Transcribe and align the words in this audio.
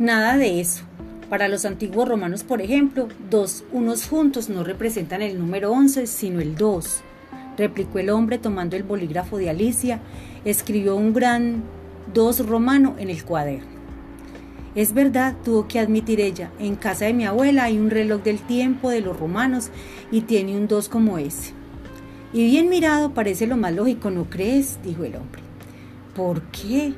Nada 0.00 0.38
de 0.38 0.60
eso. 0.60 0.84
Para 1.28 1.46
los 1.46 1.66
antiguos 1.66 2.08
romanos, 2.08 2.42
por 2.42 2.62
ejemplo, 2.62 3.08
dos 3.28 3.64
unos 3.70 4.08
juntos 4.08 4.48
no 4.48 4.64
representan 4.64 5.20
el 5.20 5.38
número 5.38 5.70
11, 5.72 6.06
sino 6.06 6.40
el 6.40 6.54
2. 6.54 7.02
Replicó 7.58 7.98
el 7.98 8.08
hombre 8.08 8.38
tomando 8.38 8.76
el 8.76 8.82
bolígrafo 8.82 9.36
de 9.36 9.50
Alicia, 9.50 10.00
escribió 10.46 10.96
un 10.96 11.12
gran 11.12 11.64
2 12.14 12.46
romano 12.46 12.94
en 12.98 13.10
el 13.10 13.22
cuaderno. 13.24 13.68
Es 14.74 14.94
verdad, 14.94 15.36
tuvo 15.44 15.68
que 15.68 15.78
admitir 15.78 16.18
ella, 16.18 16.50
en 16.58 16.76
casa 16.76 17.04
de 17.04 17.12
mi 17.12 17.26
abuela 17.26 17.64
hay 17.64 17.76
un 17.76 17.90
reloj 17.90 18.22
del 18.22 18.38
tiempo 18.38 18.88
de 18.88 19.02
los 19.02 19.20
romanos 19.20 19.68
y 20.10 20.22
tiene 20.22 20.56
un 20.56 20.66
2 20.66 20.88
como 20.88 21.18
ese. 21.18 21.52
Y 22.32 22.46
bien 22.46 22.70
mirado 22.70 23.12
parece 23.12 23.46
lo 23.46 23.58
más 23.58 23.74
lógico, 23.74 24.10
¿no 24.10 24.30
crees? 24.30 24.78
dijo 24.82 25.04
el 25.04 25.16
hombre. 25.16 25.42
¿Por 26.14 26.40
qué? 26.44 26.94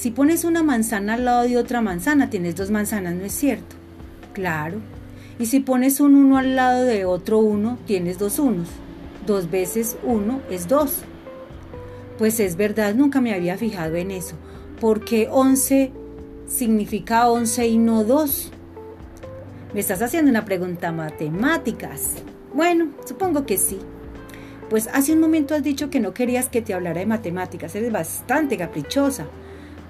Si 0.00 0.10
pones 0.10 0.44
una 0.44 0.62
manzana 0.62 1.12
al 1.12 1.26
lado 1.26 1.42
de 1.46 1.58
otra 1.58 1.82
manzana, 1.82 2.30
tienes 2.30 2.56
dos 2.56 2.70
manzanas, 2.70 3.14
¿no 3.14 3.26
es 3.26 3.32
cierto? 3.32 3.76
Claro. 4.32 4.78
Y 5.38 5.44
si 5.44 5.60
pones 5.60 6.00
un 6.00 6.14
uno 6.14 6.38
al 6.38 6.56
lado 6.56 6.86
de 6.86 7.04
otro 7.04 7.36
uno, 7.36 7.76
tienes 7.86 8.18
dos 8.18 8.38
unos. 8.38 8.70
Dos 9.26 9.50
veces 9.50 9.98
uno 10.02 10.40
es 10.50 10.68
dos. 10.68 11.02
Pues 12.16 12.40
es 12.40 12.56
verdad, 12.56 12.94
nunca 12.94 13.20
me 13.20 13.34
había 13.34 13.58
fijado 13.58 13.96
en 13.96 14.10
eso. 14.10 14.36
Porque 14.80 15.28
once 15.30 15.92
significa 16.46 17.28
once 17.28 17.68
y 17.68 17.76
no 17.76 18.02
dos. 18.02 18.50
Me 19.74 19.80
estás 19.80 20.00
haciendo 20.00 20.30
una 20.30 20.46
pregunta 20.46 20.92
matemáticas. 20.92 22.14
Bueno, 22.54 22.88
supongo 23.04 23.44
que 23.44 23.58
sí. 23.58 23.78
Pues 24.70 24.88
hace 24.94 25.12
un 25.12 25.20
momento 25.20 25.54
has 25.54 25.62
dicho 25.62 25.90
que 25.90 26.00
no 26.00 26.14
querías 26.14 26.48
que 26.48 26.62
te 26.62 26.72
hablara 26.72 27.00
de 27.00 27.06
matemáticas. 27.06 27.74
Eres 27.74 27.92
bastante 27.92 28.56
caprichosa 28.56 29.26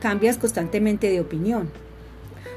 cambias 0.01 0.39
constantemente 0.39 1.11
de 1.11 1.21
opinión. 1.21 1.71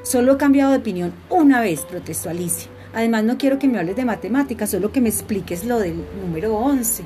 Solo 0.02 0.32
he 0.32 0.36
cambiado 0.36 0.72
de 0.72 0.78
opinión 0.78 1.12
una 1.30 1.60
vez, 1.60 1.80
protestó 1.82 2.30
Alicia. 2.30 2.68
Además 2.94 3.24
no 3.24 3.38
quiero 3.38 3.58
que 3.58 3.68
me 3.68 3.78
hables 3.78 3.96
de 3.96 4.04
matemáticas, 4.04 4.70
solo 4.70 4.92
que 4.92 5.00
me 5.00 5.08
expliques 5.08 5.64
lo 5.64 5.78
del 5.78 6.04
número 6.20 6.54
11. 6.56 7.04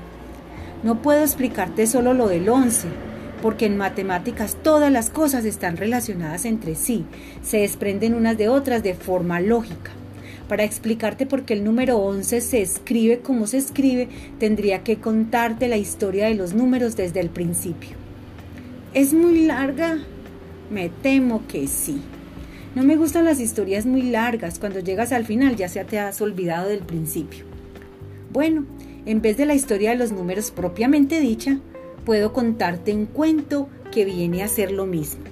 No 0.83 1.03
puedo 1.03 1.22
explicarte 1.22 1.86
solo 1.86 2.14
lo 2.14 2.28
del 2.28 2.48
11, 2.48 2.89
porque 3.42 3.67
en 3.67 3.77
matemáticas 3.77 4.56
todas 4.62 4.92
las 4.92 5.11
cosas 5.11 5.45
están 5.45 5.77
relacionadas 5.77 6.45
entre 6.45 6.75
sí, 6.75 7.05
se 7.42 7.58
desprenden 7.58 8.14
unas 8.14 8.36
de 8.36 8.48
otras 8.48 8.83
de 8.83 8.95
forma 8.95 9.41
lógica. 9.41 9.92
Para 10.48 10.64
explicarte 10.64 11.27
por 11.27 11.42
qué 11.42 11.55
el 11.55 11.64
número 11.64 11.98
11 11.98 12.41
se 12.41 12.62
escribe 12.62 13.20
como 13.20 13.47
se 13.47 13.58
escribe, 13.58 14.08
tendría 14.39 14.83
que 14.83 14.97
contarte 14.97 15.69
la 15.69 15.77
historia 15.77 16.27
de 16.27 16.34
los 16.34 16.55
números 16.55 16.97
desde 16.97 17.20
el 17.20 17.28
principio. 17.28 17.91
Es 18.95 19.12
muy 19.12 19.45
larga, 19.45 19.98
me 20.70 20.88
temo 20.88 21.47
que 21.47 21.66
sí. 21.66 22.00
No 22.74 22.83
me 22.83 22.97
gustan 22.97 23.24
las 23.24 23.41
historias 23.41 23.86
muy 23.86 24.02
largas. 24.02 24.58
Cuando 24.58 24.80
llegas 24.80 25.12
al 25.12 25.24
final 25.24 25.56
ya 25.56 25.69
se 25.69 25.84
te 25.84 25.98
has 25.98 26.20
olvidado 26.20 26.69
del 26.69 26.80
principio. 26.80 27.44
Bueno, 28.30 28.66
en 29.06 29.22
vez 29.22 29.36
de 29.36 29.46
la 29.46 29.55
historia 29.55 29.91
de 29.91 29.96
los 29.96 30.12
números 30.12 30.50
propiamente 30.50 31.20
dicha, 31.20 31.58
puedo 32.05 32.33
contarte 32.33 32.94
un 32.94 33.06
cuento 33.06 33.69
que 33.91 34.05
viene 34.05 34.42
a 34.42 34.48
ser 34.48 34.70
lo 34.70 34.86
mismo. 34.86 35.24